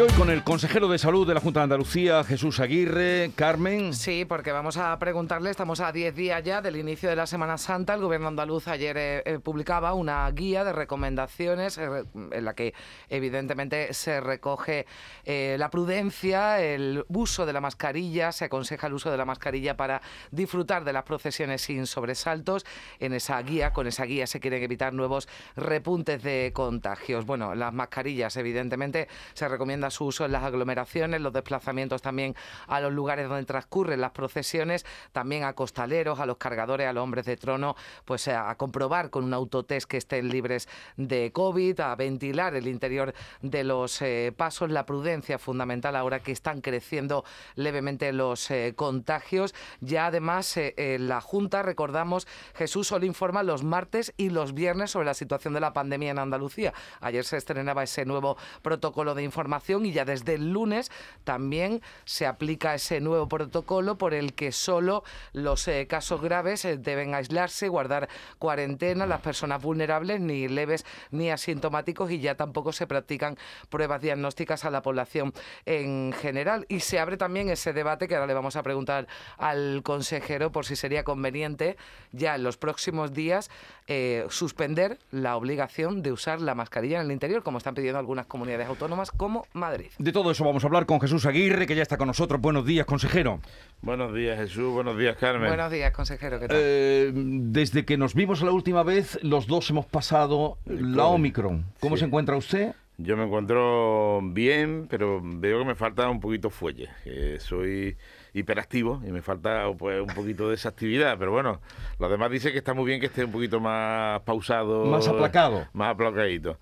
[0.00, 3.92] Hoy con el consejero de salud de la Junta de Andalucía, Jesús Aguirre, Carmen.
[3.92, 7.58] Sí, porque vamos a preguntarle, estamos a 10 días ya del inicio de la Semana
[7.58, 7.92] Santa.
[7.92, 12.72] El gobierno andaluz ayer eh, eh, publicaba una guía de recomendaciones eh, en la que
[13.10, 14.86] evidentemente se recoge
[15.26, 20.00] la prudencia, el uso de la mascarilla, se aconseja el uso de la mascarilla para
[20.30, 22.64] disfrutar de las procesiones sin sobresaltos.
[23.00, 27.26] En esa guía, con esa guía se quieren evitar nuevos repuntes de contagios.
[27.26, 32.34] Bueno, las mascarillas evidentemente se recomiendan su uso en las aglomeraciones, los desplazamientos también
[32.66, 37.02] a los lugares donde transcurren las procesiones, también a costaleros, a los cargadores, a los
[37.02, 41.80] hombres de trono, pues eh, a, comprobar con un autotest que estén libres de COVID,
[41.80, 47.24] a ventilar el interior de los eh, pasos, la prudencia fundamental ahora que están creciendo
[47.54, 49.54] levemente los eh, contagios.
[49.80, 55.14] Ya además la Junta, recordamos, Jesús solo informa los martes y los viernes sobre la
[55.14, 56.72] situación de la pandemia en Andalucía.
[57.00, 60.90] Ayer se estrenaba ese nuevo protocolo de información y ya desde el lunes
[61.24, 66.76] también se aplica ese nuevo protocolo por el que solo los eh, casos graves eh,
[66.76, 72.86] deben aislarse, guardar cuarentena, las personas vulnerables, ni leves ni asintomáticos y ya tampoco se
[72.86, 75.32] practican pruebas diagnósticas a la población
[75.66, 76.66] en general.
[76.68, 79.06] Y se abre también ese debate que ahora le vamos a preguntar
[79.38, 81.76] al consejero por si sería conveniente
[82.12, 83.50] ya en los próximos días
[83.86, 88.26] eh, suspender la obligación de usar la mascarilla en el interior, como están pidiendo algunas
[88.26, 89.86] comunidades autónomas como Madrid.
[89.98, 92.40] De todo eso vamos a hablar con Jesús Aguirre, que ya está con nosotros.
[92.40, 93.40] Buenos días, consejero.
[93.82, 94.72] Buenos días, Jesús.
[94.72, 95.48] Buenos días, Carmen.
[95.48, 96.40] Buenos días, consejero.
[96.40, 96.56] ¿Qué tal?
[96.58, 101.66] Eh, desde que nos vimos la última vez, los dos hemos pasado la Omicron.
[101.78, 102.74] ¿Cómo se encuentra usted?
[103.02, 106.90] Yo me encuentro bien, pero veo que me falta un poquito fuelle.
[107.38, 107.96] soy
[108.34, 111.16] hiperactivo y me falta pues, un poquito de esa actividad.
[111.18, 111.60] Pero bueno,
[111.98, 114.84] los demás dicen que está muy bien que esté un poquito más pausado.
[114.84, 115.66] Más aplacado.
[115.72, 116.58] Más aplacadito.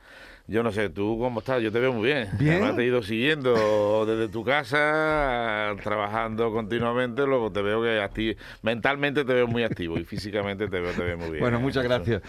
[0.50, 2.26] Yo no sé, tú cómo estás, yo te veo muy bien.
[2.38, 2.74] Bien.
[2.74, 9.34] te he ido siguiendo desde tu casa, trabajando continuamente, luego te veo que mentalmente te
[9.34, 11.40] veo muy activo y físicamente te veo, te veo muy bien.
[11.40, 12.22] Bueno, muchas gracias.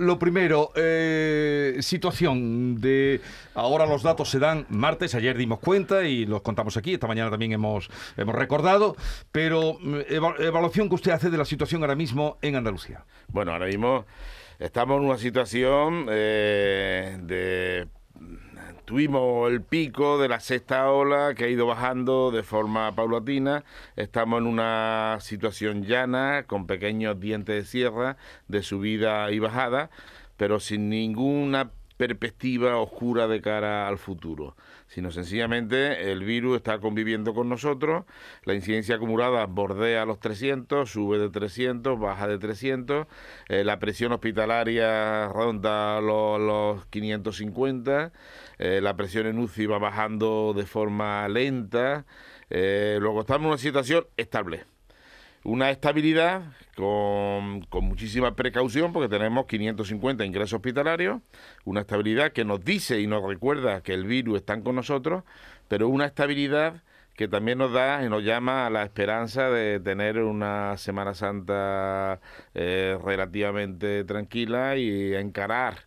[0.00, 3.20] Lo primero, eh, situación de...
[3.54, 7.30] Ahora los datos se dan martes, ayer dimos cuenta y los contamos aquí, esta mañana
[7.30, 8.96] también hemos, hemos recordado,
[9.30, 9.98] pero mm,
[10.40, 13.04] evaluación que usted hace de la situación ahora mismo en Andalucía.
[13.28, 14.06] Bueno, ahora mismo...
[14.58, 17.88] Estamos en una situación eh, de
[18.84, 23.64] Tuvimos el pico de la sexta ola que ha ido bajando de forma paulatina.
[23.96, 29.88] Estamos en una situación llana, con pequeños dientes de sierra, de subida y bajada,
[30.36, 34.54] pero sin ninguna perspectiva oscura de cara al futuro,
[34.94, 38.04] sino sencillamente el virus está conviviendo con nosotros,
[38.44, 43.08] la incidencia acumulada bordea los 300, sube de 300, baja de 300,
[43.48, 48.12] eh, la presión hospitalaria ronda los, 550,
[48.58, 52.06] eh, la presión en UCI va bajando de forma lenta,
[52.48, 54.62] eh, luego estamos en una situación estable
[55.44, 56.42] una estabilidad
[56.74, 61.20] con, con, muchísima precaución porque tenemos 550 ingresos hospitalarios,
[61.64, 65.22] una estabilidad que nos dice y nos recuerda que el virus está con nosotros,
[65.68, 66.82] pero una estabilidad
[67.14, 72.20] que también nos da y nos llama a la esperanza de tener una Semana Santa
[72.54, 75.86] eh, relativamente tranquila y encarar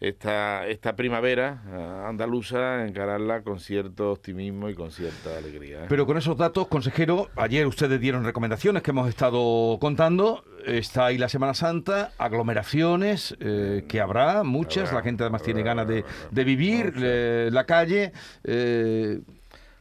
[0.00, 5.84] esta, esta primavera eh, andaluza, encararla con cierto optimismo y con cierta alegría.
[5.84, 5.86] ¿eh?
[5.88, 10.44] Pero con esos datos, consejero, ayer ustedes dieron recomendaciones que hemos estado contando.
[10.64, 15.88] Está ahí la Semana Santa, aglomeraciones, eh, que habrá muchas, la gente además tiene ganas
[15.88, 18.12] de, de vivir, la calle.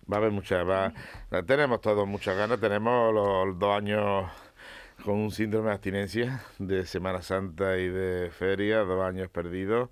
[0.10, 0.66] Va a haber muchas,
[1.46, 4.26] tenemos todos muchas ganas, tenemos los dos años
[5.08, 9.90] con un síndrome de abstinencia de Semana Santa y de feria, dos años perdidos.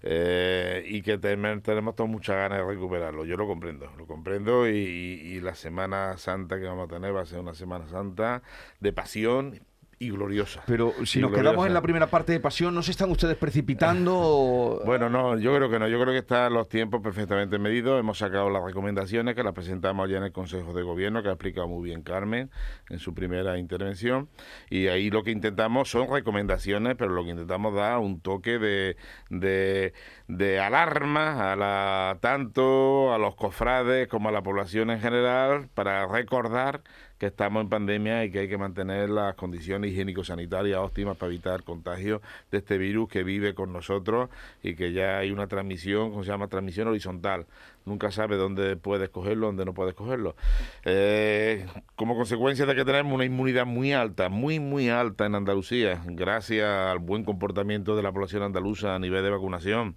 [0.00, 3.24] Eh, y que tenemos todas muchas ganas de recuperarlo.
[3.24, 7.22] Yo lo comprendo, lo comprendo y, y, la Semana Santa que vamos a tener va
[7.22, 8.42] a ser una Semana Santa
[8.78, 9.60] de pasión
[10.04, 10.62] y gloriosa.
[10.66, 14.82] Pero si nos quedamos en la primera parte de pasión, ¿no se están ustedes precipitando?
[14.86, 15.88] bueno, no, yo creo que no.
[15.88, 17.98] Yo creo que están los tiempos perfectamente medidos.
[17.98, 21.32] Hemos sacado las recomendaciones que las presentamos ya en el Consejo de Gobierno, que ha
[21.32, 22.50] explicado muy bien Carmen
[22.90, 24.28] en su primera intervención.
[24.70, 28.96] Y ahí lo que intentamos son recomendaciones, pero lo que intentamos dar un toque de,
[29.30, 29.92] de,
[30.28, 36.06] de alarma a la, tanto a los cofrades como a la población en general para
[36.06, 36.82] recordar
[37.24, 41.62] que estamos en pandemia y que hay que mantener las condiciones higiénico-sanitarias óptimas para evitar
[41.62, 44.28] contagio de este virus que vive con nosotros
[44.62, 46.48] y que ya hay una transmisión, como se llama?
[46.48, 47.46] Transmisión horizontal.
[47.86, 50.36] Nunca sabe dónde puedes cogerlo, dónde no puedes cogerlo.
[50.84, 51.64] Eh,
[51.96, 56.68] como consecuencia de que tenemos una inmunidad muy alta, muy, muy alta en Andalucía, gracias
[56.68, 59.96] al buen comportamiento de la población andaluza a nivel de vacunación.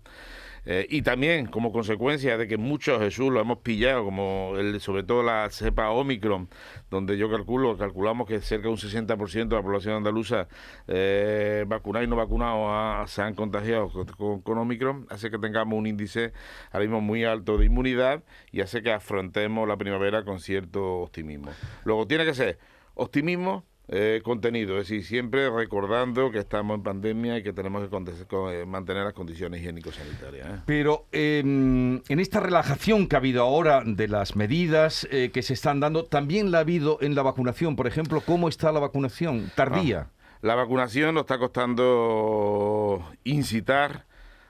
[0.65, 5.03] Eh, y también como consecuencia de que muchos, Jesús, lo hemos pillado, como el, sobre
[5.03, 6.49] todo la cepa Omicron,
[6.89, 10.47] donde yo calculo, calculamos que cerca de un 60% de la población andaluza
[10.87, 15.87] eh, vacunada y no vacunada se han contagiado con, con, Omicron, hace que tengamos un
[15.87, 16.33] índice
[16.71, 21.51] ahora mismo muy alto de inmunidad y hace que afrontemos la primavera con cierto optimismo.
[21.85, 22.59] Luego tiene que ser
[22.95, 28.61] optimismo eh, contenido, es decir, siempre recordando que estamos en pandemia y que tenemos que
[28.61, 30.47] eh, mantener las condiciones higiénico-sanitarias.
[30.47, 30.61] ¿eh?
[30.65, 35.79] Pero em, en esta relajación que ha habido ahora de las medidas que se están
[35.79, 37.75] dando, también la ha habido en la vacunación.
[37.75, 40.09] Por ejemplo, ¿cómo está la vacunación tardía?
[40.09, 44.06] Ah, la vacunación nos está costando incitar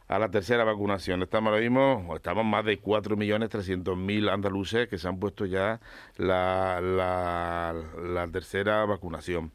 [0.08, 1.22] a la tercera vacunación.
[1.24, 5.80] Estamos ahora mismo, estamos más de 4.300.000 andaluces que se han puesto ya
[6.18, 9.52] la, la, tercera vacunación.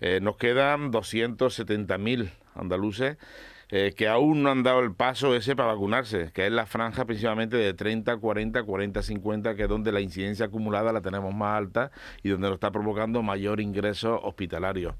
[0.00, 3.16] Eh, nos quedan 270.000 andaluces
[3.74, 7.06] eh, que aún no han dado el paso ese para vacunarse, que es la franja
[7.06, 11.56] principalmente de 30, 40, 40, 50, que es donde la incidencia acumulada la tenemos más
[11.56, 11.90] alta
[12.22, 14.94] y donde nos está provocando mayor ingreso hospitalario.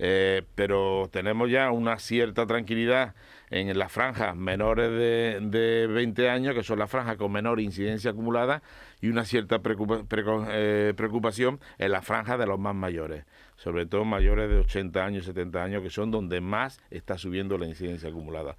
[0.00, 3.14] Eh, pero tenemos ya una cierta tranquilidad
[3.50, 8.10] en las franjas menores de, de 20 años, que son las franjas con menor incidencia
[8.10, 8.62] acumulada,
[9.00, 13.24] y una cierta eh, preocupación en las franjas de los más mayores,
[13.56, 17.66] sobre todo mayores de 80 años, 70 años, que son donde más está subiendo la
[17.66, 18.56] incidencia acumulada.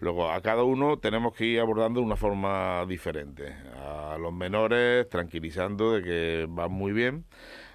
[0.00, 3.54] Luego, a cada uno tenemos que ir abordando de una forma diferente.
[3.84, 7.24] A los menores, tranquilizando de que van muy bien.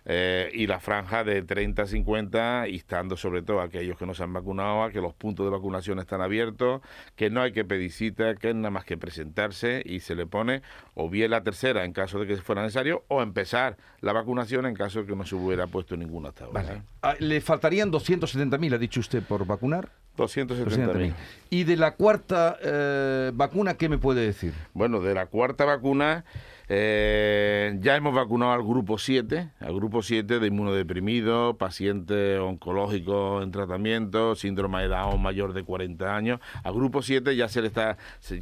[0.07, 4.13] Eh, y la franja de 30 a 50, instando sobre todo a aquellos que no
[4.13, 6.81] se han vacunado a que los puntos de vacunación están abiertos,
[7.15, 10.27] que no hay que pedir cita, que es nada más que presentarse y se le
[10.27, 10.61] pone
[10.93, 14.75] o bien la tercera en caso de que fuera necesario o empezar la vacunación en
[14.75, 16.83] caso de que no se hubiera puesto ninguna hasta ahora.
[17.01, 19.89] Ah, ¿Le faltarían 270.000, ha dicho usted, por vacunar?
[20.17, 21.13] 270.000.
[21.49, 24.53] ¿Y de la cuarta eh, vacuna qué me puede decir?
[24.73, 26.25] Bueno, de la cuarta vacuna
[26.67, 33.51] eh, ya hemos vacunado al grupo 7, al grupo 7 de inmunodeprimidos, pacientes oncológicos en
[33.51, 36.39] tratamiento, síndrome de Down mayor de 40 años.
[36.63, 38.41] Al grupo 7 ya se le está se,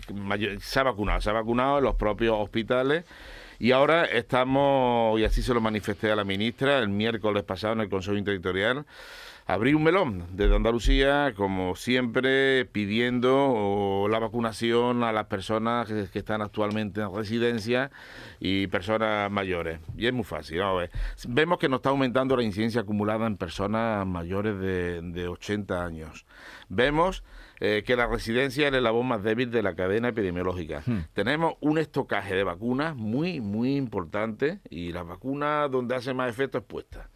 [0.80, 3.06] ha vacunado, se ha vacunado en los propios hospitales.
[3.60, 7.82] Y ahora estamos, y así se lo manifesté a la ministra el miércoles pasado en
[7.82, 8.86] el Consejo Interterritorial,
[9.46, 16.42] abrí un melón desde Andalucía, como siempre, pidiendo la vacunación a las personas que, están
[16.42, 17.92] actualmente en residencia
[18.40, 19.80] y personas mayores.
[19.98, 20.62] Y es muy fácil.
[21.28, 26.26] Vemos que nos está aumentando la incidencia acumulada en personas mayores de, de 80 años.
[26.70, 27.24] Vemos
[27.66, 30.84] eh, que la residencia es el eslabón más débil de la cadena epidemiológica.
[30.86, 31.06] Hmm.
[31.14, 36.58] Tenemos un estocaje de vacunas muy, muy importante y las vacunas donde hace más efecto
[36.58, 37.10] es puesta.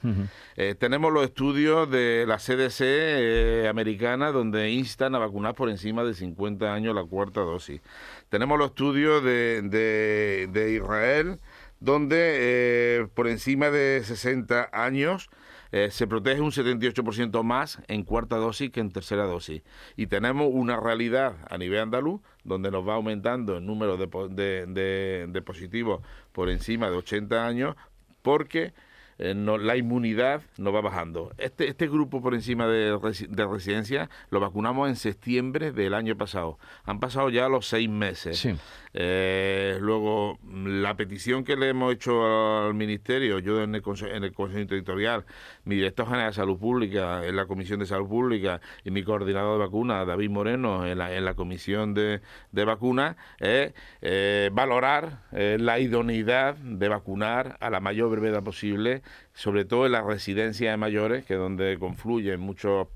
[0.56, 6.06] Eh, tenemos los estudios de la CDC eh, americana donde instan a vacunar por encima
[6.06, 7.82] de 50 años la cuarta dosis.
[8.30, 11.42] Tenemos los estudios de, de, de Israel
[11.82, 15.30] donde por encima de 60 años
[15.72, 19.64] eh, se protege un 78% más en cuarta dosis que en tercera dosis.
[19.96, 25.42] Y tenemos una realidad a nivel andaluz donde nos va aumentando el número de, de
[25.42, 27.76] positivos por encima de 80 años
[28.22, 28.74] porque
[29.20, 31.34] eh, no, la inmunidad no va bajando.
[31.38, 32.98] Este, este grupo por encima de,
[33.30, 36.60] de, residencia lo vacunamos en septiembre del año pasado.
[36.84, 38.48] Han pasado ya los seis meses.
[38.94, 44.24] Eh, luego, la petición que le hemos hecho al Ministerio, yo en el, Consejo, en
[44.24, 45.26] el Consejo Territorial,
[45.66, 49.60] mi director general de Salud Pública, en la Comisión de Salud Pública y mi coordinador
[49.60, 52.22] de vacunas, David Moreno, en la, en la Comisión de,
[52.52, 59.02] de Vacunas, es eh, valorar la idoneidad de vacunar a la mayor brevedad posible
[59.34, 62.88] sobre todo en las residencias de mayores, que es donde confluyen muchas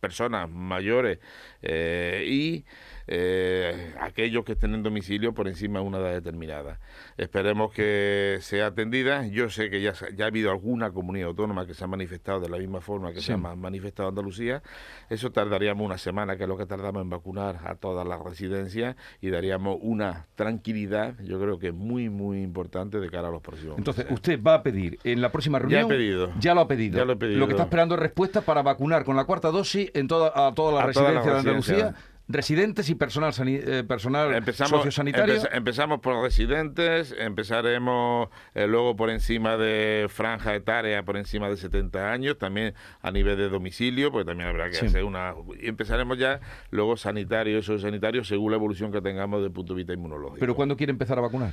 [0.00, 1.18] personas mayores
[1.62, 2.64] eh, y
[3.10, 6.78] eh, aquellos que estén en domicilio por encima de una edad determinada.
[7.16, 9.26] Esperemos que sea atendida.
[9.26, 12.50] Yo sé que ya, ya ha habido alguna comunidad autónoma que se ha manifestado de
[12.50, 14.62] la misma forma que se ha manifestado Andalucía.
[15.08, 18.96] Eso tardaríamos una semana, que es lo que tardamos en vacunar a todas las residencias
[19.22, 23.78] y daríamos una tranquilidad, yo creo que muy, muy importante de cara a los próximos
[23.78, 25.80] Entonces, usted va a pedir en la próxima reunión...
[25.80, 26.32] Ya he pedido.
[26.38, 27.04] Ya lo ha pedido.
[27.04, 30.54] Lo, que está esperando es respuesta para vacunar con la cuarta dosis en toda, a
[30.54, 31.94] todas las residencias de Andalucía
[32.28, 35.34] residentes y personal, sani- eh, personal Empezamos, sociosanitario.
[35.34, 41.56] empeza- empezamos por residentes, empezaremos eh, luego por encima de franja etaria, por encima de
[41.56, 44.86] 70 años, también a nivel de domicilio, pues también habrá que Sí.
[44.86, 45.34] hacer una...
[45.60, 49.78] Y empezaremos ya luego sanitario, sociosanitario, según la evolución que tengamos desde el punto de
[49.78, 50.38] vista inmunológico.
[50.40, 51.52] Pero ¿cuándo quiere empezar a vacunar?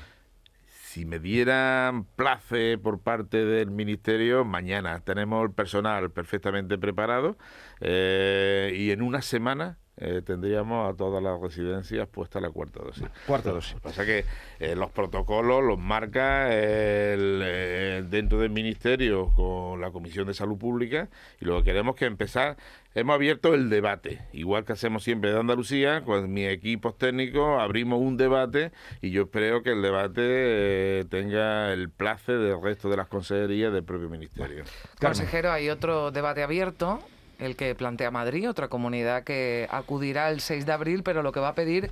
[0.68, 7.38] Si me dieran place por parte del Ministerio, mañana tenemos el personal perfectamente preparado
[7.82, 13.08] eh, y en una semana eh, tendríamos a todas las residencias puesta la cuarta dosis.
[13.26, 13.74] Cuarta dosis.
[13.74, 14.26] Lo que pasa es que
[14.60, 20.58] eh, los protocolos los marca el, eh, dentro del Ministerio con la Comisión de Salud
[20.58, 21.08] Pública
[21.40, 22.58] y lo que queremos es que empezar,
[22.94, 28.00] hemos abierto el debate, igual que hacemos siempre de Andalucía, con mis equipos técnicos abrimos
[28.02, 28.72] un debate
[29.02, 33.72] y yo espero que el debate eh, tenga el place del resto de las consejerías
[33.72, 34.64] del propio Ministerio.
[35.00, 37.00] Consejero, hay otro debate abierto,
[37.40, 41.40] el que plantea Madrid, otra comunidad que acudirá el 6 de abril, pero lo que
[41.40, 41.92] va a pedir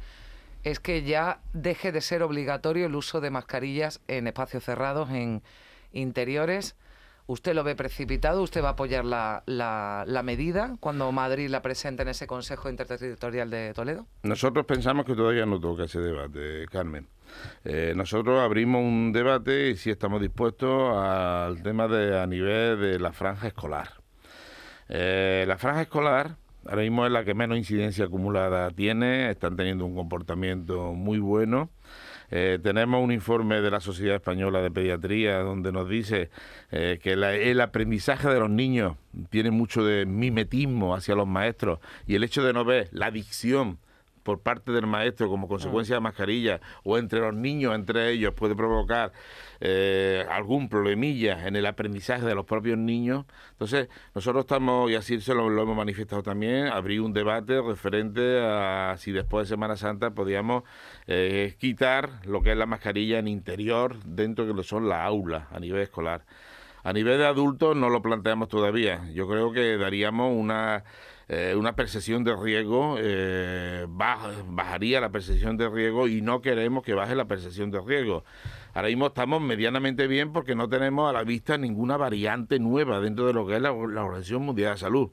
[0.64, 5.42] es que ya deje de ser obligatorio el uso de mascarillas en espacios cerrados, en
[5.92, 6.76] interiores.
[7.26, 8.42] ¿Usted lo ve precipitado?
[8.42, 13.50] ¿Usted va a apoyar la, la- medida cuando Madrid la presente en ese Consejo Interterritorial
[13.50, 14.06] de Toledo?
[14.24, 17.08] Nosotros pensamos que todavía no toca ese debate, Carmen.
[17.64, 23.00] Eh, nosotros abrimos un debate y sí estamos dispuestos al tema de a nivel de
[23.00, 24.02] la franja escolar.
[24.90, 29.86] Eh, la franja escolar ahora mismo es la que menos incidencia acumulada tiene, están teniendo
[29.86, 31.70] un comportamiento muy bueno.
[32.32, 36.32] Eh, tenemos un informe de la Sociedad Española de Pediatría donde nos dice
[36.72, 38.96] eh, que el aprendizaje de los niños
[39.30, 43.78] tiene mucho de mimetismo hacia los maestros y el hecho de no ver la adicción
[44.24, 48.56] por parte del maestro como consecuencia de mascarilla o entre los niños, entre ellos, puede
[48.56, 49.12] provocar
[49.60, 53.25] eh, algún problemilla en el aprendizaje de los propios niños.
[53.51, 58.39] Entonces, nosotros estamos, y así se lo, lo hemos manifestado también, abrir un debate referente
[58.42, 60.63] a si después de Semana Santa podíamos
[61.08, 65.01] eh, quitar lo que es la mascarilla en interior dentro de lo que son las
[65.01, 66.25] aulas a nivel escolar.
[66.84, 69.10] A nivel de adultos no lo planteamos todavía.
[69.13, 70.84] Yo creo que daríamos una,
[71.27, 76.84] eh, una percepción de riesgo, eh, baj- bajaría la percepción de riesgo y no queremos
[76.84, 78.24] que baje la percepción de riesgo.
[78.74, 83.27] Ahora mismo estamos medianamente bien porque no tenemos a la vista ninguna variante nueva dentro
[83.27, 85.10] de lo que es la, la Organización Mundial de Salud.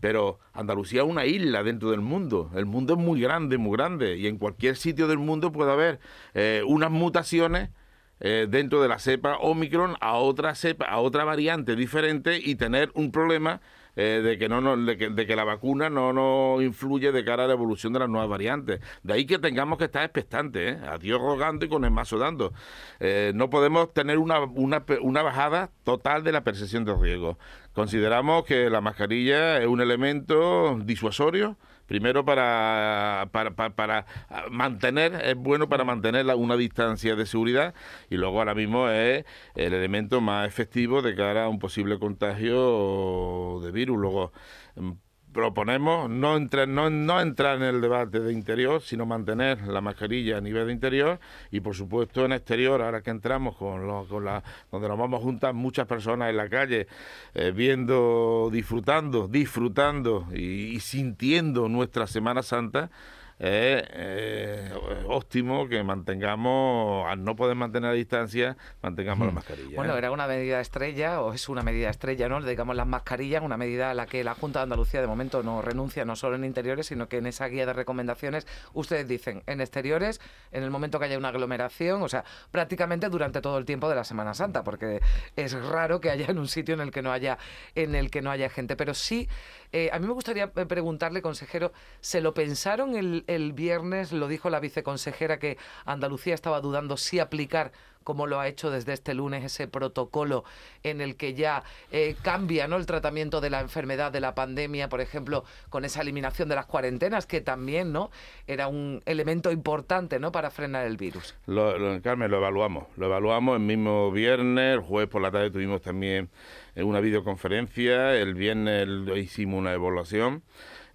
[0.00, 2.50] Pero Andalucía es una isla dentro del mundo.
[2.54, 4.16] El mundo es muy grande, muy grande.
[4.16, 6.00] Y en cualquier sitio del mundo puede haber
[6.34, 7.70] eh, unas mutaciones
[8.18, 13.12] dentro de la cepa Omicron a otra cepa, a otra variante diferente y tener un
[13.12, 13.60] problema
[13.96, 17.24] eh, de que no nos- de, que, de que la vacuna no nos influye de
[17.24, 18.80] cara a la evolución de las nuevas variantes.
[19.02, 20.80] De ahí que tengamos que estar expectantes, ¿eh?
[20.86, 22.52] a Dios rogando y con el mazo dando.
[23.00, 27.38] Eh, no podemos tener una, una, una bajada total de la percepción de riesgo.
[27.72, 34.06] Consideramos que la mascarilla es un elemento disuasorio, primero para, para, para, para
[34.50, 37.74] mantener, es bueno para mantener la- una distancia de seguridad
[38.10, 39.24] y luego ahora mismo es
[39.54, 43.98] el elemento más efectivo de cara a un posible contagio de virus.
[43.98, 44.32] Luego
[44.76, 44.92] mm,
[45.36, 50.38] proponemos no entrar, no, no entrar en el debate de interior, sino mantener la mascarilla
[50.38, 51.20] a nivel de interior.
[51.52, 55.20] Y por supuesto en exterior, ahora que entramos con, los- con la, donde nos vamos
[55.20, 56.88] a juntar muchas personas en la calle,
[57.34, 62.90] eh, viendo, disfrutando, disfrutando y sintiendo nuestra Semana Santa,
[63.38, 64.72] es eh,
[65.08, 69.76] óptimo que mantengamos, al no poder mantener la distancia, mantengamos la mascarilla.
[69.76, 69.98] Bueno, ¿eh?
[69.98, 72.40] era una medida estrella, o es una medida estrella, ¿no?
[72.42, 75.60] Digamos las mascarillas, una medida a la que la Junta de Andalucía de momento no
[75.60, 79.60] renuncia, no solo en interiores, sino que en esa guía de recomendaciones ustedes dicen en
[79.60, 83.90] exteriores, en el momento que haya una aglomeración, o sea, prácticamente durante todo el tiempo
[83.90, 85.02] de la Semana Santa, porque
[85.36, 87.36] es raro que haya en un sitio en el que no haya,
[87.74, 88.76] en el que no haya gente.
[88.76, 89.28] Pero sí,
[89.72, 94.12] eh, a mí me gustaría preguntarle, consejero, ¿se lo pensaron el, el viernes?
[94.12, 97.72] Lo dijo la viceconsejera que Andalucía estaba dudando si aplicar
[98.06, 100.44] como lo ha hecho desde este lunes ese protocolo
[100.84, 102.76] en el que ya eh, cambia ¿no?
[102.76, 106.66] el tratamiento de la enfermedad, de la pandemia, por ejemplo, con esa eliminación de las
[106.66, 108.12] cuarentenas, que también no
[108.46, 110.30] era un elemento importante ¿no?
[110.30, 111.34] para frenar el virus.
[111.46, 112.84] Lo, Carmen, lo evaluamos.
[112.96, 116.30] Lo evaluamos el mismo viernes, jueves por la tarde tuvimos también
[116.76, 120.44] eh, una videoconferencia, el viernes hicimos una evaluación.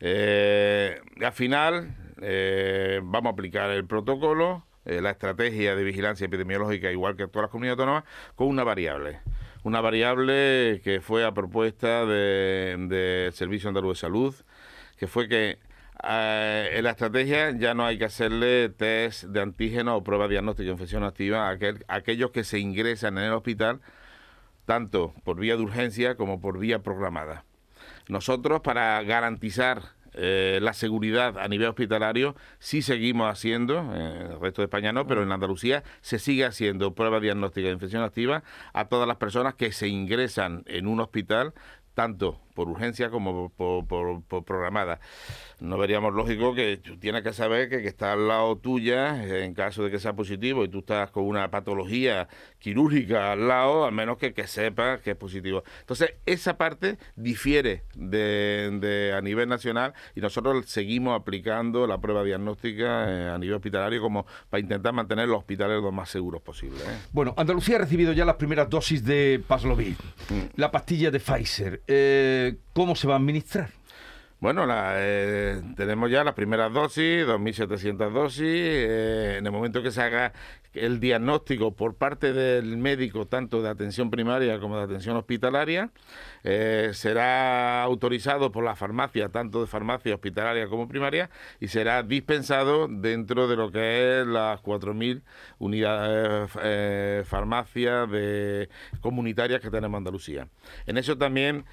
[0.03, 6.91] Eh, al final eh, vamos a aplicar el protocolo, eh, la estrategia de vigilancia epidemiológica,
[6.91, 8.03] igual que todas las comunidades autónomas,
[8.35, 9.19] con una variable.
[9.63, 14.35] Una variable que fue a propuesta del de, Servicio Andaluz de Salud,
[14.97, 15.59] que fue que
[16.03, 20.71] en la estrategia ya no hay que hacerle test de antígeno o prueba diagnóstica de
[20.71, 21.57] infección activa a
[21.95, 23.81] aquellos que se ingresan en el hospital,
[24.65, 27.45] tanto por vía de urgencia como por vía programada.
[28.11, 29.83] Nosotros, para garantizar
[30.15, 35.07] eh, la seguridad a nivel hospitalario sí seguimos haciendo, en el resto de España no,
[35.07, 39.55] pero en Andalucía se sigue haciendo prueba diagnóstica de infección activa a todas las personas
[39.55, 41.53] que se ingresan en un hospital
[41.93, 44.99] tanto por urgencia como por, programada.
[45.59, 49.83] No veríamos lógico que tú tienes que saber que está al lado tuya, en caso
[49.83, 52.27] de que sea positivo, y tú estás con una patología
[52.61, 55.63] quirúrgica al lado, al menos que, que sepas que es positivo.
[55.79, 63.09] Entonces, esa parte difiere de, a nivel nacional y nosotros seguimos aplicando la prueba diagnóstica
[63.09, 66.77] eh, a nivel hospitalario como para intentar mantener los hospitales lo más seguros posible.
[66.79, 66.97] ¿eh?
[67.11, 69.95] Bueno, Andalucía ha recibido ya las primeras dosis de Paslovid,
[70.29, 70.41] mm.
[70.55, 71.81] la pastilla de Pfizer.
[71.87, 73.69] Eh, ¿cómo se va a administrar?
[74.41, 78.41] Bueno, eh, tenemos ya las primeras dosis, 2.700 dosis.
[78.41, 80.33] Eh, en el momento que se haga
[80.73, 85.91] el diagnóstico por parte del médico, tanto de atención primaria como de atención hospitalaria,
[86.43, 91.29] eh, será autorizado por la farmacia, tanto de farmacia hospitalaria como primaria,
[91.59, 95.21] y será dispensado dentro de lo que es las 4.000
[95.59, 96.49] unidades
[97.27, 98.09] farmacias
[99.01, 100.47] comunitarias que tenemos en Andalucía.
[100.87, 101.63] En eso también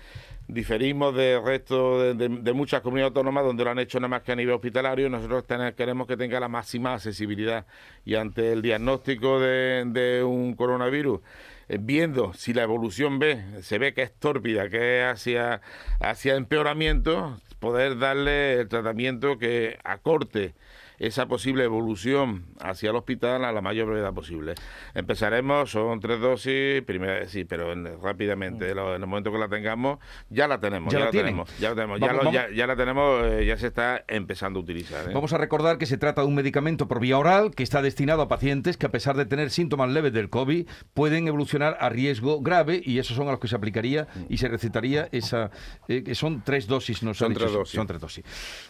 [0.49, 4.37] diferimos del resto de, muchas comunidades autónomas donde lo han hecho nada más que a
[4.37, 5.09] nivel hospitalario.
[5.11, 5.45] Nosotros
[5.77, 7.67] queremos que tenga la máxima accesibilidad
[8.05, 11.21] y ante el diagnóstico de, un coronavirus
[11.69, 15.61] eh, viendo si la evolución ve, se ve que es tórpida, que es hacia,
[16.01, 20.55] hacia empeoramiento, poder darle el tratamiento que acorte
[20.99, 24.55] esa posible evolución hacia el hospital a la mayor brevedad posible.
[24.95, 28.79] Empezaremos, son tres dosis, primera, sí, pero rápidamente, mm.
[28.79, 32.01] en el momento que la tengamos, ya la tenemos, ya, la, tenemos, ya la tenemos,
[32.01, 35.09] ya, la tenemos, eh, ya se está empezando a utilizar.
[35.09, 35.15] ¿eh?
[35.15, 38.23] Vamos a recordar que se trata de un medicamento por vía oral que está destinado
[38.23, 42.41] a pacientes que a pesar de tener síntomas leves del COVID pueden evolucionar a riesgo
[42.41, 45.51] grave y esos son a los que se aplicaría y se recetaría esa,
[45.89, 47.75] eh, que son tres dosis, no son tres dosis.
[47.75, 48.25] Son tres dosis.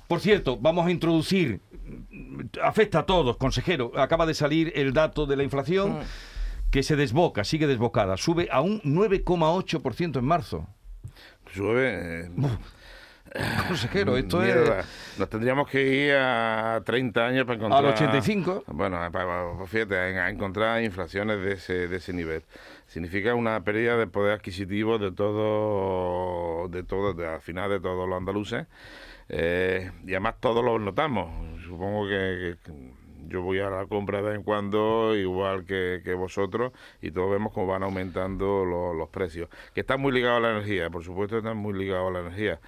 [0.06, 1.60] Por cierto, vamos a introducir
[2.62, 3.92] afecta a todos, consejero.
[3.96, 6.02] Acaba de salir el dato de la inflación mm.
[6.70, 8.16] que se desboca, sigue desbocada.
[8.16, 10.66] Sube a un 9,8% en marzo.
[11.54, 12.26] Sube.
[13.34, 14.86] Eh, consejero, esto es.
[15.18, 17.84] Nos tendríamos que ir a 30 años para encontrar.
[17.84, 18.64] Al 85.
[18.68, 18.98] Bueno,
[19.66, 22.44] fíjate, a encontrar inflaciones de ese, de ese nivel.
[22.86, 28.08] Significa una pérdida de poder adquisitivo de todo, de todo, de, al final de todos
[28.08, 28.66] los andaluces.
[29.28, 31.28] Eh, y además todos lo notamos.
[31.64, 32.56] Supongo que,
[33.28, 37.52] yo voy a la compra de vez en cuando, igual que, vosotros, y todos vemos
[37.52, 39.48] cómo van aumentando los precios.
[39.74, 42.60] Que están muy ligados a la energía, por supuesto están muy ligados a la energía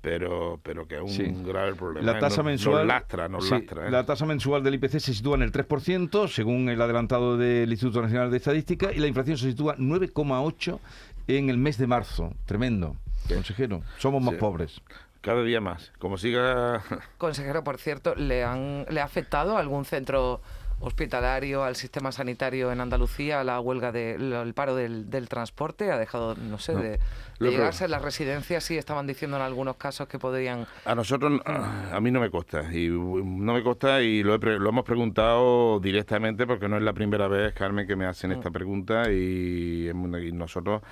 [0.00, 2.12] pero pero que es un grave problema.
[2.12, 3.88] La tasa mensual, lastra, lastra.
[3.88, 3.90] ¿eh?
[3.90, 8.02] La tasa mensual del IPC se sitúa en el 3%, según el adelantado del Instituto
[8.02, 10.78] Nacional de Estadística, y la inflación se sitúa 9,8
[11.26, 12.32] en el mes de marzo.
[12.46, 12.96] Tremendo,
[13.28, 13.82] consejero.
[13.98, 14.80] Somos más pobres.
[15.20, 15.92] Cada día más.
[15.98, 16.82] Como siga.
[17.18, 20.40] Consejero, por cierto, ¿le, han, ¿le ha afectado algún centro
[20.80, 25.90] hospitalario, al sistema sanitario en Andalucía, la huelga del paro del, transporte?
[25.90, 27.00] ¿Ha dejado, no sé, de,
[27.40, 28.64] llegarse a las residencias?
[28.64, 30.66] Sí, estaban diciendo en algunos casos que podrían.
[30.84, 32.72] A nosotros, a mí no me consta.
[32.72, 37.28] Y no me consta y lo, lo hemos preguntado directamente porque no es la primera
[37.28, 38.52] vez, Carmen, que me hacen esta mm.
[38.52, 39.90] pregunta y,
[40.32, 40.82] nosotros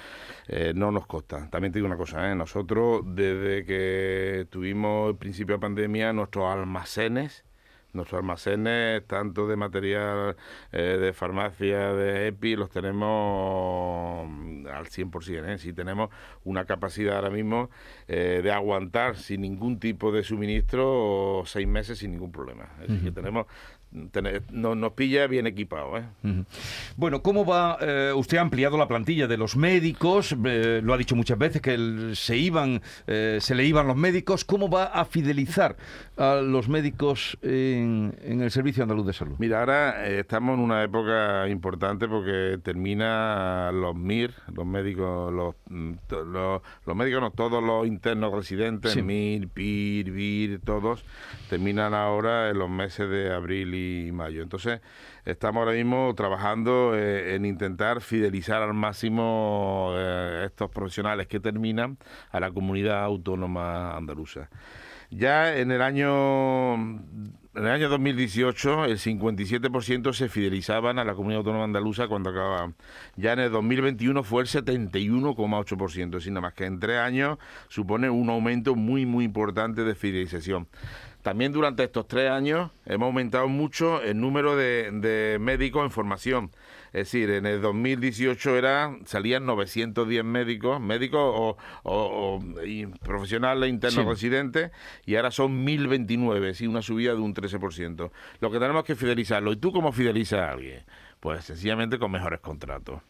[0.49, 1.49] eh, no nos consta.
[1.51, 2.35] También te digo una cosa, ¿eh?
[2.35, 7.46] nosotros desde que tuvimos el principio de pandemia, nuestros almacenes
[7.97, 10.37] Nuestros almacenes, tanto de material
[10.73, 15.49] eh, de farmacia, de EPI, los tenemos mm, al 100%.
[15.49, 15.59] ¿eh?
[15.59, 16.11] Si tenemos
[16.45, 17.71] una capacidad ahora mismo
[18.09, 22.69] eh, de aguantar sin ningún tipo de suministro seis meses sin ningún problema.
[22.87, 23.47] Es que tenemos
[24.53, 25.97] nos pilla bien equipado.
[25.99, 26.05] ¿eh?
[26.97, 27.79] Bueno, ¿cómo va?
[27.81, 31.63] Eh, usted ha ampliado la plantilla de los médicos, eh, lo ha dicho muchas veces
[31.63, 34.45] que se iban, se le iban los médicos.
[34.45, 35.77] ¿Cómo va a fidelizar
[36.17, 39.37] a los médicos en, el Servicio Andaluz de Salud?
[39.39, 45.93] Mira, ahora estamos en una época importante porque termina los MIR, los médicos, los, mm,
[46.33, 51.05] los, médicos, no todos los internos residentes, MIR, PIR, VIR, todos,
[51.49, 54.43] terminan ahora en los meses de abril y mayo.
[54.43, 54.81] Entonces,
[55.25, 61.99] estamos ahora mismo trabajando eh, en intentar fidelizar al máximo eh, estos profesionales que terminan
[62.31, 64.49] a la comunidad autónoma andaluza.
[65.11, 66.75] Ya en el año
[67.57, 72.75] en el año 2018 el 57% se fidelizaban a la comunidad autónoma andaluza cuando acababan.
[73.17, 77.39] Ya en el 2021 fue el 71,8%, es decir, nada más que en tres años
[77.69, 80.69] supone un aumento muy, muy importante de fidelización.
[81.27, 86.53] También durante estos tres años hemos aumentado mucho el número de, de médicos en formación.
[86.93, 92.41] Es decir, en el 2018 era, salían 910 médicos, médicos o, o,
[93.03, 94.71] profesionales internos residentes,
[95.05, 98.13] y ahora son 1029, sí, una subida de un 13%.
[98.39, 99.51] Lo que tenemos que fidelizarlo.
[99.51, 100.85] ¿Y tú cómo fidelizas a alguien?
[101.19, 103.03] Pues sencillamente con mejores contratos.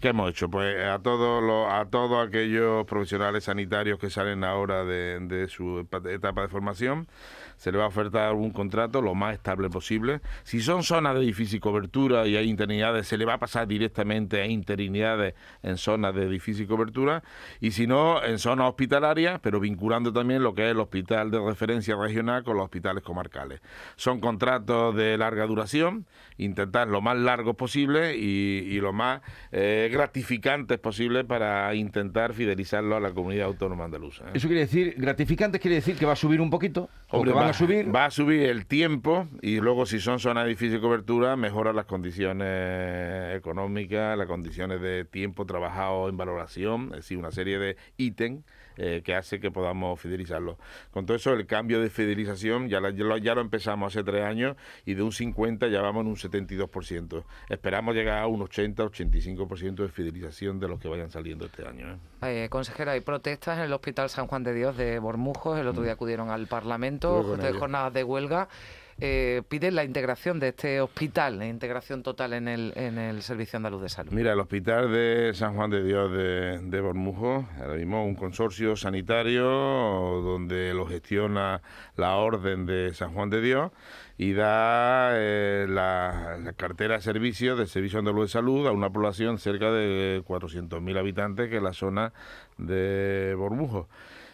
[0.00, 0.50] ¿Qué hemos hecho?
[0.50, 5.88] Pues a todos los, a todos aquellos profesionales sanitarios que salen ahora de, de su
[6.04, 7.08] etapa de formación,
[7.56, 10.20] se le va a ofertar un contrato lo más estable posible.
[10.44, 14.40] Si son zonas de difícil cobertura y hay interinidades, se le va a pasar directamente
[14.40, 17.22] a interinidades en zonas de difícil cobertura.
[17.60, 21.40] Y si no, en zonas hospitalarias, pero vinculando también lo que es el hospital de
[21.40, 23.60] referencia regional con los hospitales comarcales.
[23.96, 26.06] Son contratos de larga duración,
[26.36, 33.00] intentar lo más largo posible y, lo más eh, gratificantes posible para intentar fidelizarlo a
[33.00, 34.24] la comunidad autónoma andaluza.
[34.26, 34.32] ¿eh?
[34.34, 36.88] Eso quiere decir, gratificante quiere decir que va a subir un poquito.
[37.10, 37.94] ¿O que va, a subir?
[37.94, 41.86] Va a subir el tiempo y luego si son zonas de difícil cobertura, mejora las
[41.86, 48.44] condiciones económicas, las condiciones de tiempo trabajado en valoración, es decir, una serie de ítems
[48.76, 50.58] eh, que hace que podamos fidelizarlo.
[50.90, 54.94] Con todo eso, el cambio de fidelización ya, ya, lo, empezamos hace tres años y
[54.94, 57.24] de un 50 ya vamos en un 72%.
[57.48, 61.98] Esperamos llegar a un 80-85% de fidelización de los que vayan saliendo este año.
[62.22, 62.44] ¿eh?
[62.44, 65.58] Eh, consejera, hay protestas en el Hospital San Juan de Dios de Bormujos.
[65.58, 68.48] El otro día acudieron al Parlamento, de jornadas de huelga
[68.98, 73.58] eh, piden la integración de este hospital, la integración total en el, en el Servicio
[73.58, 74.12] Andaluz de Salud.
[74.12, 78.74] Mira, el Hospital de San Juan de Dios de, de Bormujo, ahora mismo un consorcio
[78.74, 81.60] sanitario donde lo gestiona
[81.96, 83.70] la Orden de San Juan de Dios
[84.16, 88.88] y da eh, la, la, cartera de servicios del Servicio Andaluz de Salud a una
[88.88, 92.14] población cerca de 400.000 habitantes que es la zona
[92.56, 93.88] de Bormujo.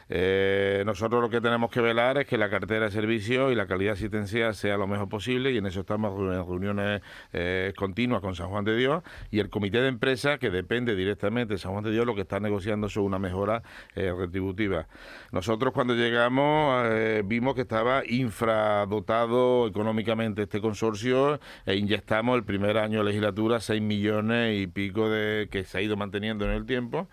[0.08, 3.66] Eh, nosotros lo que tenemos que velar es que la cartera de servicio y la
[3.66, 8.34] calidad asistencial sea lo mejor posible y en eso estamos en reuniones eh, continuas con
[8.34, 11.84] San Juan de Dios y el comité de empresa que depende directamente de San Juan
[11.84, 13.62] de Dios lo que está negociando es una mejora
[13.94, 14.86] eh, retributiva.
[15.30, 16.84] Nosotros cuando llegamos
[17.24, 23.80] vimos que estaba infradotado económicamente este consorcio e inyectamos el primer año de legislatura 6
[23.80, 27.08] millones y pico de que se ha ido manteniendo en el tiempo.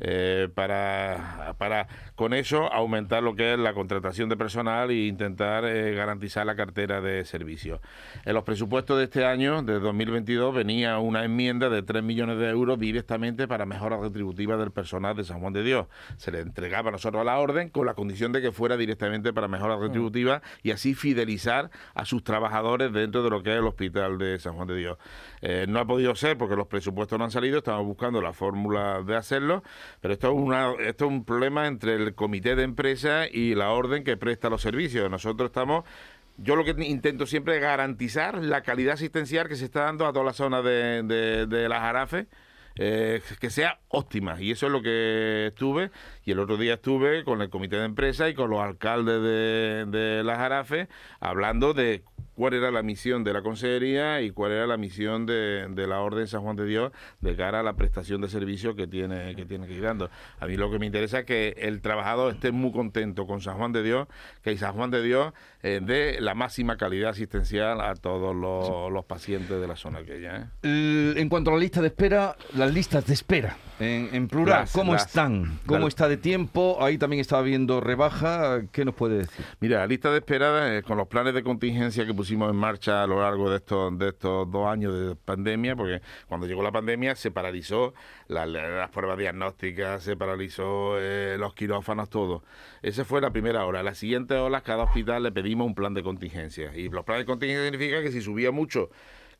[0.00, 5.64] Eh, para, para con eso aumentar lo que es la contratación de personal e intentar
[5.64, 7.80] eh, garantizar la cartera de servicios.
[8.24, 12.48] En los presupuestos de este año, de 2022, venía una enmienda de 3 millones de
[12.48, 15.86] euros directamente para mejoras retributivas del personal de San Juan de Dios.
[16.16, 19.32] Se le entregaba a nosotros a la orden con la condición de que fuera directamente
[19.32, 19.82] para mejoras mm.
[19.82, 24.38] retributivas y así fidelizar a sus trabajadores dentro de lo que es el hospital de
[24.38, 24.98] San Juan de Dios.
[25.40, 29.02] Eh, no ha podido ser porque los presupuestos no han salido, estamos buscando la fórmula
[29.02, 29.62] de hacerlo
[30.00, 33.70] pero esto es, una, esto es un problema entre el comité de empresa y la
[33.70, 35.10] orden que presta los servicios.
[35.10, 35.84] Nosotros estamos
[36.38, 40.12] yo lo que intento siempre es garantizar la calidad asistencial que se está dando a
[40.12, 41.02] toda la zona de,
[41.46, 42.26] de, las Jarafes.
[42.76, 45.90] Eh, que sea óptima y eso es lo que estuve
[46.24, 49.86] y el otro día estuve con el comité de empresa y con los alcaldes de,
[49.86, 50.88] de las Jarafes
[51.20, 52.04] hablando de
[52.34, 56.26] cuál era la misión de la consejería y cuál era la misión de, la Orden
[56.26, 59.66] San Juan de Dios de cara a la prestación de servicios que tiene que tiene
[59.66, 60.10] que ir dando.
[60.40, 63.56] A mí lo que me interesa es que el trabajador esté muy contento con San
[63.56, 64.08] Juan de Dios,
[64.42, 65.32] que San Juan de Dios
[65.62, 70.50] eh, dé la máxima calidad asistencial a todos los, pacientes de la zona aquella.
[70.62, 71.14] ¿eh?
[71.16, 75.58] En cuanto a la lista de espera, las listas de espera en, plural, ¿cómo están?
[75.66, 76.78] ¿Cómo está de tiempo?
[76.80, 78.62] Ahí también estaba viendo rebaja.
[78.70, 79.44] ¿Qué nos puede decir?
[79.60, 83.02] Mira, la lista de espera, eh, con los planes de contingencia que pusimos en marcha
[83.02, 86.72] a lo largo de estos, de estos dos años de pandemia, porque cuando llegó la
[86.72, 87.94] pandemia se paralizó
[88.28, 92.42] las pruebas diagnósticas, se paralizó eh, los quirófanos, todo.
[92.82, 93.82] Esa fue la primera hora.
[93.82, 96.74] La siguiente hora, cada hospital le pedimos un plan de contingencia.
[96.76, 98.90] Y los planes de contingencia significa que si subía mucho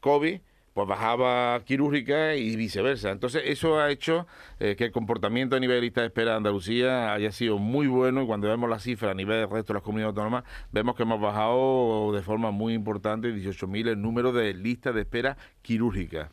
[0.01, 0.41] COVID,
[0.75, 3.11] pues bajaba quirúrgica y viceversa.
[3.11, 4.27] Entonces, eso ha hecho
[4.59, 7.87] eh, que el comportamiento a nivel de lista de espera de Andalucía haya sido muy
[7.87, 10.97] bueno y cuando vemos las cifras a nivel del resto de las comunidades autónomas, vemos
[10.97, 16.31] que hemos bajado de forma muy importante, 18.000, el número de listas de espera quirúrgica.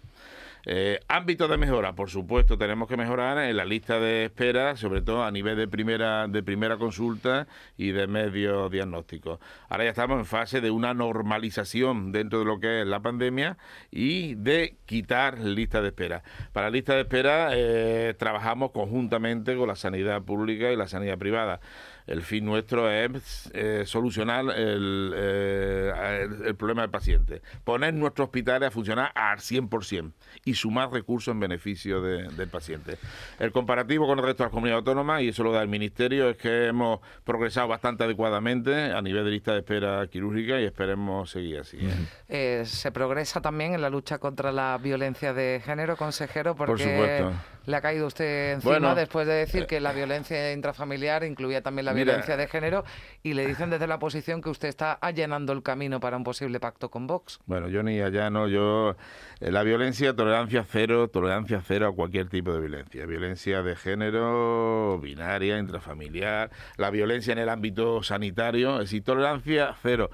[0.72, 5.02] Eh, ámbito de mejora, por supuesto, tenemos que mejorar en la lista de espera, sobre
[5.02, 9.40] todo a nivel de primera, de primera consulta y de medio diagnóstico.
[9.68, 13.58] Ahora ya estamos en fase de una normalización dentro de lo que es la pandemia
[13.90, 16.22] y de quitar lista de espera.
[16.54, 21.18] Para la lista de espera eh, trabajamos conjuntamente con la sanidad pública y la sanidad
[21.18, 21.62] privada.
[22.06, 28.68] El fin nuestro es eh, solucionar eh, el, el, problema del paciente, poner nuestros hospitales
[28.68, 30.12] a funcionar al 100%
[30.44, 32.98] y sumar recursos en beneficio del paciente.
[33.40, 36.30] El comparativo con el resto de las comunidades autónomas, y eso lo da el Ministerio,
[36.30, 41.30] es que hemos progresado bastante adecuadamente a nivel de lista de espera quirúrgica y esperemos
[41.32, 41.78] seguir así.
[41.78, 41.94] ¿eh?
[42.28, 46.80] Eh, se progresa también en la lucha contra la violencia de género, consejero, porque Por
[46.80, 47.32] supuesto.
[47.66, 51.86] le ha caído usted encima Bueno, después de decir que la violencia intrafamiliar incluía también
[51.86, 52.84] la mira, violencia de género
[53.24, 56.60] y le dicen desde la oposición que usted está allanando el camino para un posible
[56.60, 57.40] pacto con Vox.
[57.46, 58.96] Bueno, yo ni allá no, yo eh,
[59.40, 63.06] la violencia, tolerancia cero, tolerancia cero a cualquier tipo de violencia.
[63.06, 70.10] Violencia de género, binaria, intrafamiliar, la violencia en el ámbito sanitario, es decir, tolerancia cero.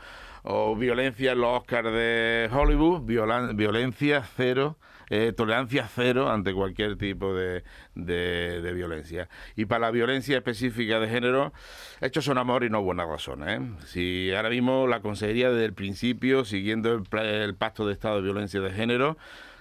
[0.47, 3.01] O violencia en los Oscars de Hollywood,
[3.55, 4.77] violencia cero.
[5.09, 9.29] eh, tolerancia cero ante cualquier tipo de, de- violencia.
[9.55, 11.53] Y para la violencia específica de género,
[12.01, 13.59] hechos son amor y no buenas razones.
[13.59, 13.63] ¿eh?
[13.85, 18.23] Si ahora mismo la Consejería desde el principio, siguiendo el, el pacto de Estado de
[18.23, 19.17] violencia de género,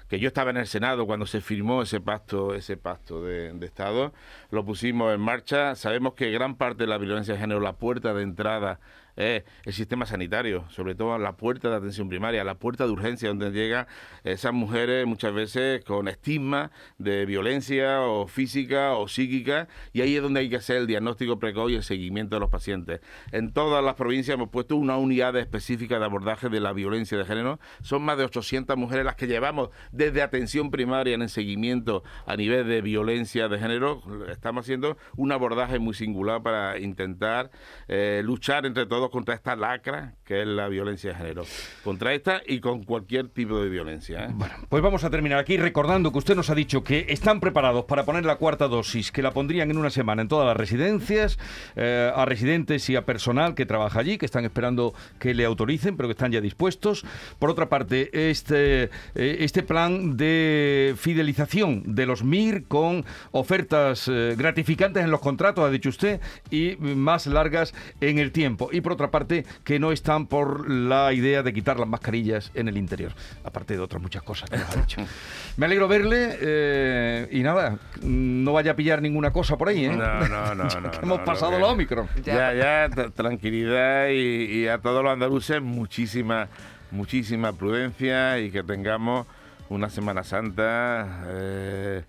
[0.08, 2.76] que yo estaba en el Senado cuando se firmó ese pacto, ese
[3.22, 4.12] de, de Estado,
[4.50, 5.74] lo pusimos en marcha.
[5.74, 8.80] Sabemos que gran parte de la violencia de género, la puerta de entrada
[9.16, 13.28] es el sistema sanitario, sobre todo la puerta de atención primaria, la puerta de urgencia
[13.28, 13.86] donde llegan
[14.24, 20.22] esas mujeres muchas veces con estigma de violencia o física o psíquica y ahí es
[20.22, 23.00] donde hay que hacer el diagnóstico precoz y el seguimiento de los pacientes.
[23.32, 27.24] En todas las provincias hemos puesto una unidad específica de abordaje de la violencia de
[27.24, 27.60] género.
[27.82, 32.36] Son más de 800 mujeres las que llevamos desde atención primaria en el seguimiento a
[32.36, 34.02] nivel de violencia de género.
[34.28, 37.50] Estamos haciendo un abordaje muy singular para intentar
[37.88, 41.44] eh, luchar entre todos contra esta lacra que es la violencia de género.
[41.82, 44.24] Contra esta y con cualquier tipo de violencia.
[44.24, 44.28] ¿eh?
[44.32, 47.84] Bueno, pues vamos a terminar aquí recordando que usted nos ha dicho que están preparados
[47.84, 51.38] para poner la cuarta dosis, que la pondrían en una semana en todas las residencias,
[51.76, 55.96] eh, a residentes y a personal que trabaja allí, que están esperando que le autoricen,
[55.96, 57.04] pero que están ya dispuestos.
[57.38, 65.04] Por otra parte, este, eh, este plan de fidelización de los MIR con ofertas gratificantes
[65.04, 68.70] en los contratos, ha dicho usted, y más largas en el tiempo.
[68.72, 72.68] Y por otra parte, que no están por la idea de quitar las mascarillas en
[72.68, 73.12] el interior,
[73.44, 75.00] aparte de otras muchas cosas que nos ha dicho.
[75.56, 79.96] Me alegro verle eh, y nada, no vaya a pillar ninguna cosa por ahí, ¿eh?
[79.96, 82.08] No, no, no, no, Que no, Hemos pasado la Omicron.
[82.24, 86.48] Ya, ya, tra- tranquilidad y, y a todos los andaluces muchísima,
[86.90, 89.26] muchísima prudencia y que tengamos
[89.68, 92.02] una Semana Santa eh,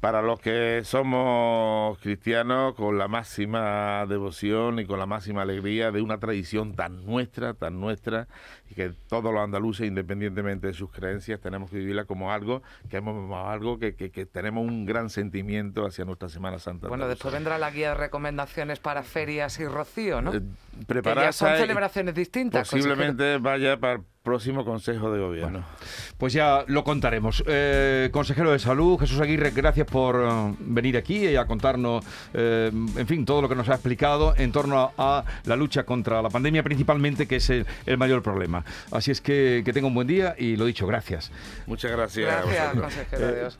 [0.00, 6.00] para los que somos cristianos con la máxima devoción y con la máxima alegría de
[6.00, 8.26] una tradición tan nuestra, tan nuestra
[8.70, 12.96] y que todos los andaluces, independientemente de sus creencias, tenemos que vivirla como algo que
[12.98, 16.88] hemos algo que, que- que tenemos un gran sentimiento hacia nuestra Semana Santa.
[16.88, 17.14] Bueno, andaluza.
[17.14, 20.32] después vendrá la guía de recomendaciones para ferias y rocío, ¿no?
[20.32, 20.44] Eh, que
[20.80, 22.70] ya prepararse son celebraciones distintas.
[22.70, 22.94] consejero.
[22.94, 25.64] Posiblemente vaya para próximo Consejo de Gobierno.
[26.18, 27.42] Pues ya lo contaremos.
[27.46, 32.04] Eh, consejero de Salud, Jesús Aguirre, gracias por eh, venir aquí y a contarnos,
[32.34, 35.84] eh, en fin, todo lo que nos ha explicado en torno a, a la lucha
[35.84, 38.64] contra la pandemia, principalmente, que es el, el mayor problema.
[38.90, 41.30] Así es que que tenga un buen día y lo dicho, gracias.
[41.66, 42.26] Muchas gracias.
[42.44, 43.26] Gracias, consejero.
[43.26, 43.58] Adiós.